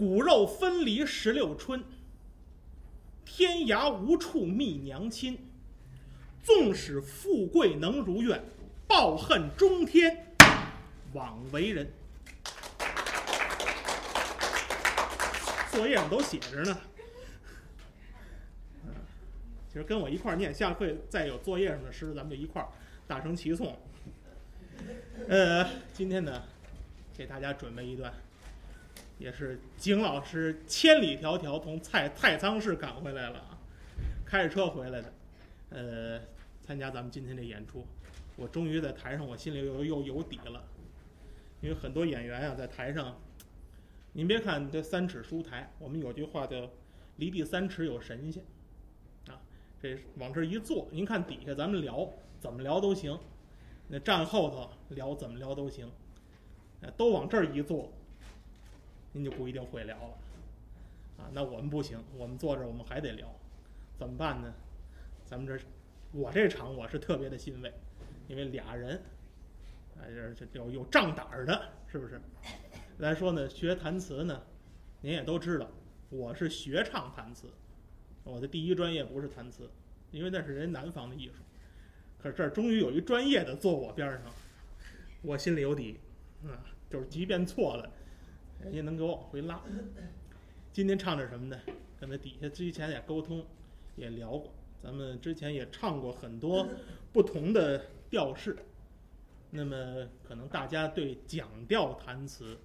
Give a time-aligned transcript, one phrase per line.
[0.00, 1.84] 骨肉分离十六春，
[3.22, 5.38] 天涯无处觅娘亲。
[6.42, 8.42] 纵使富贵能如愿，
[8.88, 10.34] 抱恨终天
[11.12, 11.86] 枉为人。
[15.70, 16.80] 作业上都写着呢。
[19.68, 22.68] 其实跟我一块儿念，下回再有作业上的诗，咱们就一块儿
[23.06, 23.74] 大声齐诵。
[25.28, 26.42] 呃，今天呢，
[27.14, 28.10] 给大家准备一段，
[29.20, 33.58] 也是景老师千里迢迢从太太仓市赶回来了啊，
[34.24, 35.12] 开着车回来的，
[35.68, 36.20] 呃，
[36.62, 37.86] 参加咱们今天这演出，
[38.36, 40.64] 我终于在台上，我心里又又有底了，
[41.60, 43.14] 因为很多演员啊，在台上。
[44.12, 46.68] 您别看这三尺书台，我们有句话叫
[47.18, 48.42] “离地三尺有神仙”，
[49.28, 49.38] 啊，
[49.80, 52.10] 这往这一坐，您看底下咱们聊
[52.40, 53.16] 怎么聊都行，
[53.86, 55.88] 那站后头聊怎么聊都行，
[56.96, 57.92] 都往这儿一坐，
[59.12, 60.18] 您就不一定会聊了，
[61.18, 63.28] 啊，那我们不行，我们坐这儿我们还得聊，
[63.98, 64.52] 怎么办呢？
[65.24, 65.58] 咱们这
[66.12, 67.72] 我这场我是特别的欣慰，
[68.28, 68.96] 因为俩人，
[69.96, 72.20] 啊，这这有有仗胆的，是不是？
[72.98, 74.42] 来说呢，学弹词呢，
[75.00, 75.68] 您也都知道，
[76.08, 77.48] 我是学唱弹词，
[78.22, 79.68] 我的第一专业不是弹词，
[80.10, 81.42] 因为那是人南方的艺术。
[82.18, 84.32] 可是这儿终于有一专业的坐我边上，
[85.22, 85.98] 我心里有底，
[86.44, 87.90] 啊，就是即便错了，
[88.62, 89.62] 人家能给我往回拉。
[90.72, 91.58] 今天唱点什么呢？
[92.00, 93.44] 跟他底下之前也沟通，
[93.96, 94.52] 也聊过，
[94.82, 96.66] 咱们之前也唱过很多
[97.12, 98.56] 不同的调式，
[99.50, 102.58] 那么可能大家对讲调弹词。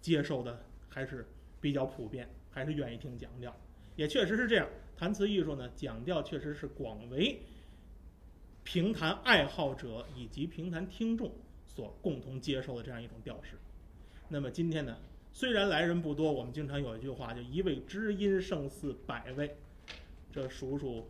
[0.00, 1.26] 接受的还是
[1.62, 3.56] 比较普遍，还是愿意听讲调，
[3.96, 4.68] 也确实是这样。
[4.98, 7.40] 弹词艺术呢，讲调确实是广为
[8.64, 11.32] 评弹爱好者以及评弹听众
[11.66, 13.56] 所共同接受的这样一种调式。
[14.28, 14.96] 那么今天呢，
[15.32, 19.56] 虽然来人不多，我们经常有一句话，就一位知音胜似百位，
[20.32, 21.08] 这数数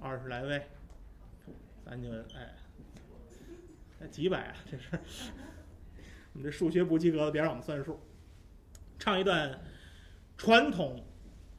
[0.00, 0.62] 二十来位，
[1.84, 2.54] 咱就哎，
[4.10, 4.98] 几百啊，这是。
[6.34, 7.98] 你这数学不及格的，别让我们算数。
[8.98, 9.60] 唱一段
[10.36, 11.04] 传统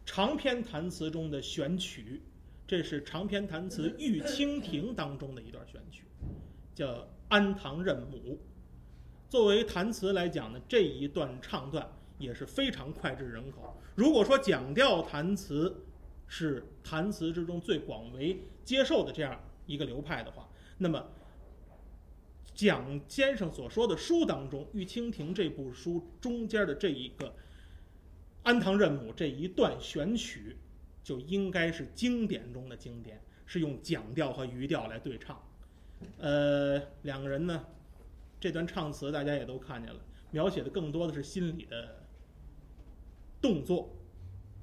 [0.05, 2.21] 长篇弹词中的选曲，
[2.65, 6.05] 这是长篇弹词《玉蜻蜓》当中的一段选曲，
[6.73, 6.87] 叫
[7.27, 8.17] 《安堂任母》。
[9.29, 13.77] 作为弹词来讲呢，这一段唱段也是非常脍炙人口。
[13.95, 15.85] 如果说讲调弹词
[16.27, 21.07] 是弹词之中最广为接受的这样一个流派的话，那么。
[22.55, 27.27] 蒋先生所说的书当中，《玉蜻蜓》这部书中间的这一个
[28.43, 30.57] 《安堂任母》这一段选曲，
[31.01, 35.41] 就应该是经典中的经典，是用讲调和余调来对唱。
[36.17, 37.65] 呃，两个人呢，
[38.39, 39.99] 这段唱词大家也都看见了，
[40.31, 42.03] 描写的更多的是心理的
[43.41, 43.95] 动作，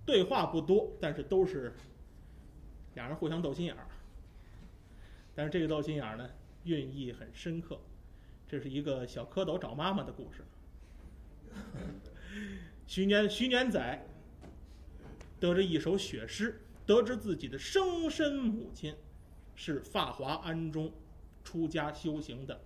[0.05, 1.75] 对话不多，但是都是
[2.95, 3.87] 俩人互相斗心眼儿。
[5.35, 6.31] 但是这个斗心眼儿呢？
[6.65, 7.79] 寓意很深刻，
[8.49, 10.43] 这是一个小蝌蚪找妈妈的故事。
[12.89, 14.07] 徐年徐年仔
[15.39, 18.95] 得着一首血诗，得知自己的生身母亲
[19.55, 20.91] 是法华庵中
[21.45, 22.61] 出家修行的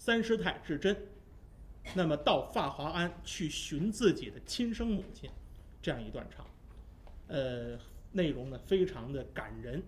[0.00, 0.96] 三师太智真，
[1.94, 5.28] 那么到法华庵去寻自己的亲生母亲，
[5.82, 6.46] 这样一段唱，
[7.26, 7.78] 呃，
[8.10, 9.82] 内容呢非常的感人，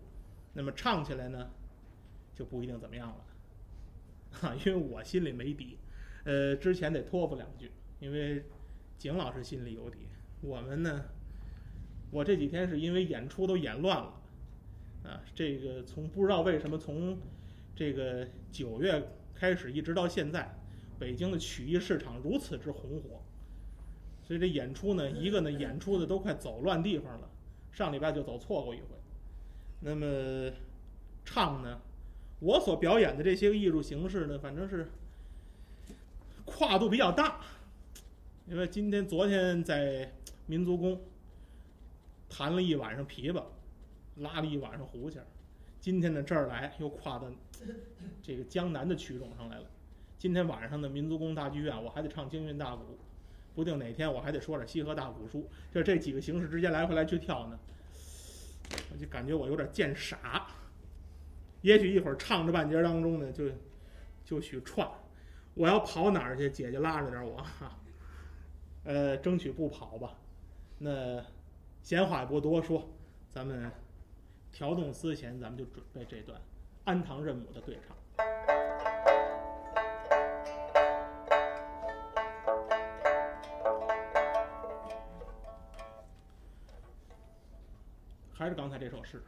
[0.52, 1.50] 那么唱起来呢
[2.34, 3.24] 就不一定怎么样了。
[4.32, 5.78] 哈， 因为我心里没底，
[6.24, 8.44] 呃，之前得托付两句，因为
[8.98, 10.00] 景老师心里有底。
[10.42, 11.06] 我们呢，
[12.10, 14.20] 我这几天是因为演出都演乱了，
[15.04, 17.16] 啊，这个从不知道为什么从
[17.74, 19.02] 这个九月
[19.42, 20.56] 开始一直到现在，
[21.00, 23.20] 北京的曲艺市场如此之红火，
[24.22, 27.28] 所以这演出呢，一个呢演出的都快走乱地方了，
[27.72, 28.86] 上礼拜就走错过一回，
[29.80, 30.52] 那么
[31.24, 31.80] 唱呢？
[32.38, 34.86] 我所表演的这些个艺术形式呢，反正是
[36.44, 37.40] 跨度比较大，
[38.46, 40.12] 因为今天、昨天在
[40.46, 41.00] 民族宫
[42.28, 43.42] 弹了一晚上琵琶，
[44.18, 45.20] 拉了一晚上胡琴，
[45.82, 47.26] 今天呢这儿来又跨到
[48.22, 49.64] 这个江南的曲种上来了。
[50.16, 52.96] 今天晚上的民族宫大剧院，我还得唱京韵大鼓，
[53.52, 57.58] 不定哪天我还得说点西河大鼓书，就这几个形式之间来回来去跳呢，
[58.92, 60.46] 我就感觉我有点见傻。
[61.62, 63.46] 也许一会儿唱着半截当中呢，就
[64.24, 64.88] 就许串，
[65.54, 66.48] 我要跑哪儿去？
[66.48, 67.44] 姐姐拉着点我，
[68.86, 70.16] 呃，争取不跑吧。
[70.78, 71.20] 那
[71.82, 72.88] 闲话也不多说，
[73.32, 73.68] 咱们
[74.52, 76.38] 调动丝弦，咱们就准备这段
[76.84, 77.96] “安堂认母”的对唱，
[88.34, 89.22] 还是刚才这首诗，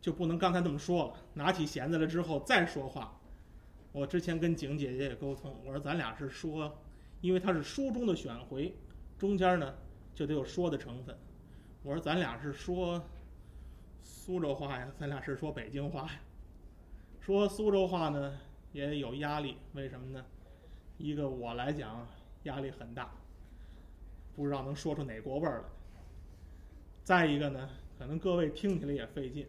[0.00, 1.14] 就不能刚才那么说了。
[1.34, 3.18] 拿起弦子来之后再说话。
[3.90, 6.78] 我之前跟景姐姐也沟通，我说咱俩是说，
[7.20, 8.72] 因为它是书中的选回，
[9.18, 9.74] 中间呢
[10.14, 11.18] 就得有说的成分。
[11.82, 13.04] 我说咱俩是说。
[14.06, 16.20] 苏州话呀，咱俩是说北京话呀。
[17.20, 18.38] 说苏州话呢
[18.72, 20.24] 也有压力，为什么呢？
[20.96, 22.06] 一个我来讲
[22.44, 23.10] 压力很大，
[24.34, 25.64] 不知道能说出哪国味儿来。
[27.02, 27.68] 再一个呢，
[27.98, 29.46] 可能各位听起来也费劲，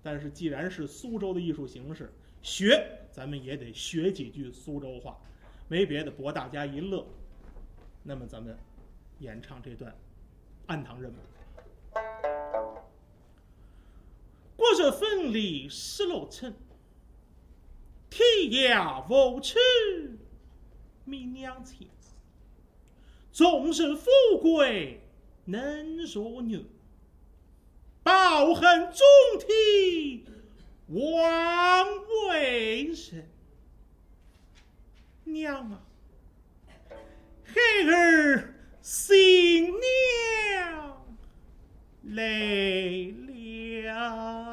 [0.00, 5.18] 但是既然是苏州的艺术形式，学咱们也得学几句苏州话，
[5.66, 7.04] 没别的，博大家一乐。
[8.04, 8.56] 那么咱们
[9.18, 9.90] 演唱这段
[10.66, 11.10] 《暗堂人》。
[14.90, 16.54] 分离失落城，
[18.10, 19.58] 天涯无处
[21.04, 21.88] 觅娘亲。
[23.32, 24.10] 纵是富
[24.40, 25.00] 贵
[25.44, 26.60] 能如牛，
[28.02, 29.00] 抱恨中
[29.46, 30.24] 体
[30.88, 31.86] 枉
[32.28, 33.28] 为人。
[35.24, 35.82] 娘啊，
[37.44, 37.60] 孩
[37.92, 41.06] 儿新娘
[42.04, 44.45] 来了。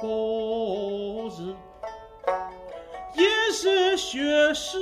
[0.00, 1.54] 不是。
[3.14, 4.78] 也是学识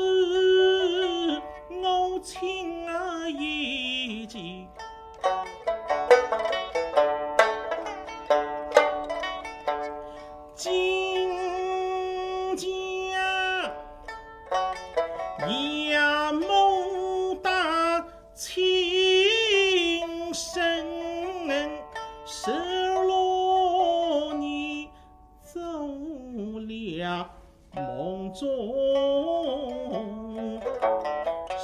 [27.77, 28.49] 梦中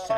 [0.06, 0.16] 神。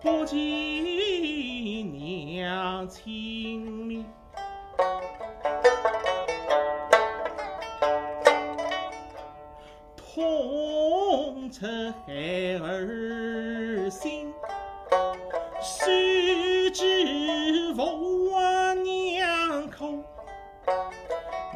[0.00, 4.04] 不及娘亲密，
[9.96, 11.66] 痛彻
[12.06, 12.12] 孩
[12.62, 13.11] 儿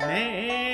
[0.07, 0.66] 哪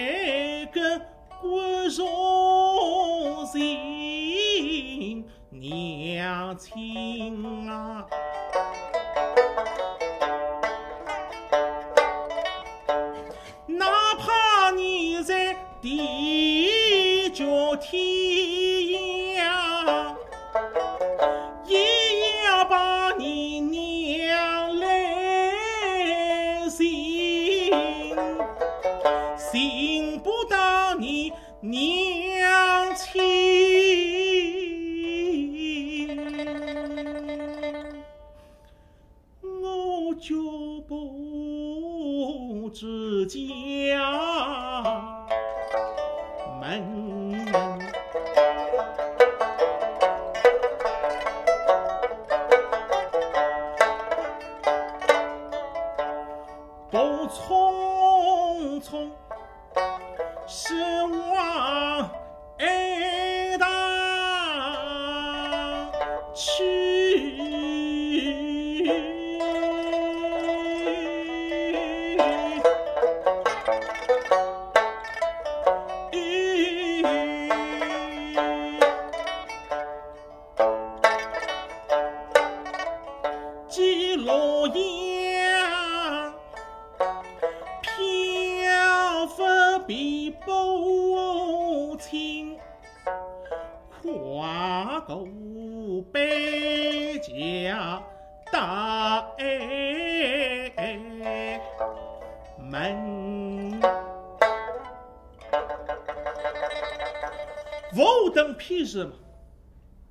[107.94, 109.12] 无等屁事嘛，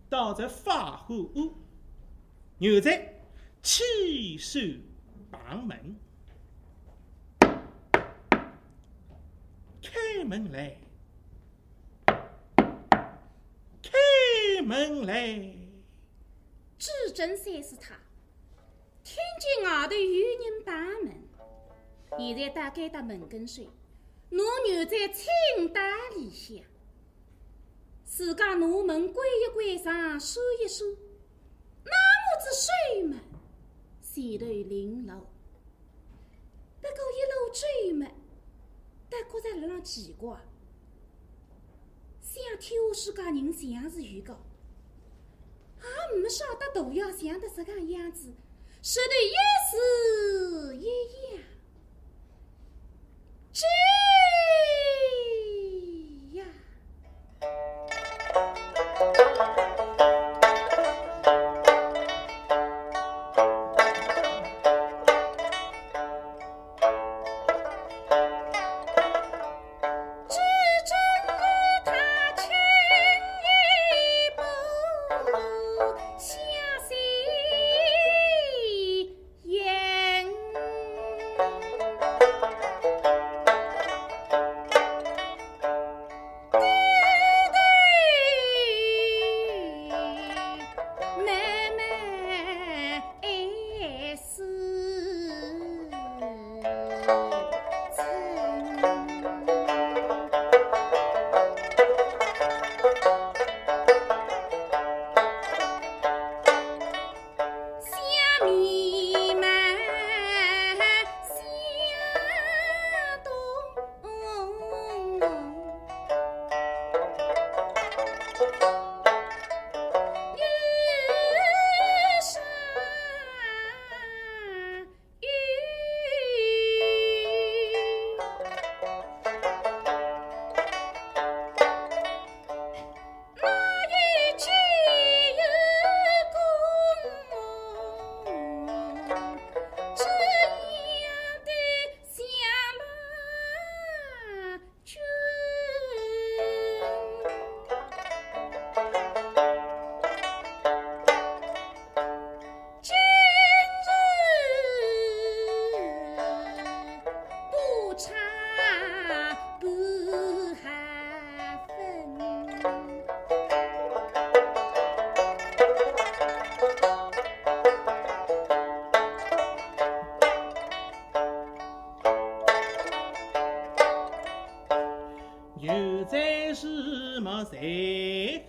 [0.07, 1.53] 倒在法后屋，
[2.59, 3.23] 牛仔
[3.63, 4.59] 起手
[5.31, 5.95] 绑门，
[9.81, 10.77] 开门来，
[13.81, 15.55] 开门来，
[16.77, 17.95] 只真三是他。
[19.03, 20.71] 听见外头有人把
[21.03, 21.11] 门，
[22.19, 23.65] 现在打开到门跟前，
[24.29, 25.81] 我牛仔请打
[26.15, 26.63] 里向。
[28.12, 30.86] 自家拿门关一关上，锁一锁，
[31.86, 33.18] 那么子睡嘛
[34.01, 35.13] 前头领路。
[36.82, 38.06] 不过一路追嘛，
[39.10, 40.38] 但觉着辣浪奇怪，
[42.22, 44.38] 想天下世界人像是有个，
[46.13, 48.34] 也没晓得大要像得这个样子，
[48.82, 49.32] 舌头一
[49.72, 50.84] 是一
[51.34, 51.44] 样，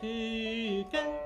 [0.01, 0.87] 追。
[0.91, 1.22] 他。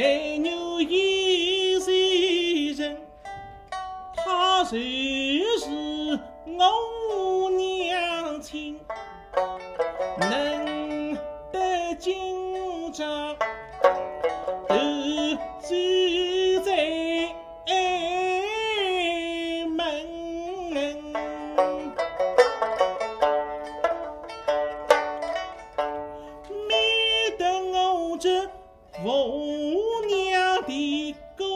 [0.00, 1.17] 但有一
[31.08, 31.47] 娘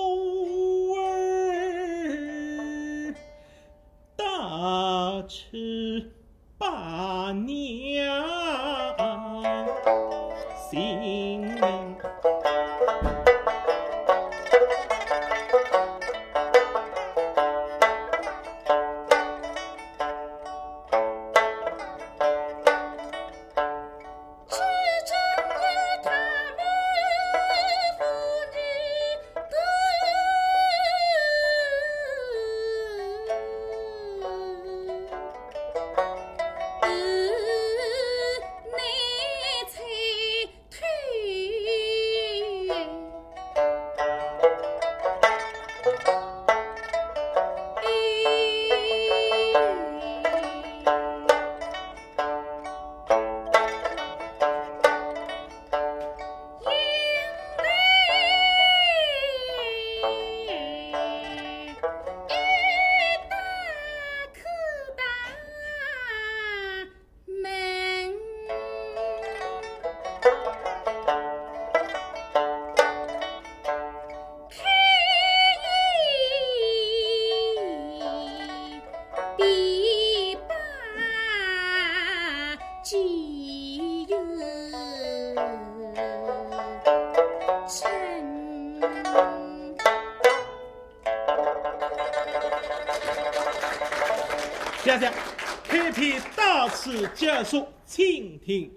[96.84, 98.68] 是接受倾听。